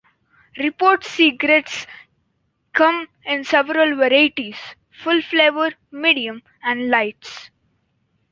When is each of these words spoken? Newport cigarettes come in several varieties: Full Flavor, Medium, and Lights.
Newport 0.57 1.03
cigarettes 1.03 1.85
come 2.73 3.07
in 3.23 3.43
several 3.43 3.95
varieties: 3.95 4.57
Full 5.03 5.21
Flavor, 5.21 5.73
Medium, 5.91 6.41
and 6.63 6.89
Lights. 6.89 7.51